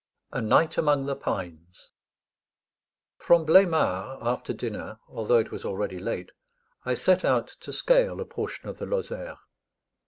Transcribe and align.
A 0.31 0.41
NIGHT 0.41 0.79
AMONG 0.79 1.05
THE 1.05 1.15
PINES 1.15 1.91
From 3.19 3.45
Bleymard 3.45 4.17
after 4.23 4.51
dinner, 4.51 4.97
although 5.07 5.37
it 5.37 5.51
was 5.51 5.63
already 5.63 5.99
late, 5.99 6.31
I 6.85 6.95
set 6.95 7.23
out 7.23 7.49
to 7.59 7.71
scale 7.71 8.19
a 8.19 8.25
portion 8.25 8.67
of 8.67 8.79
the 8.79 8.85
Lozère. 8.85 9.37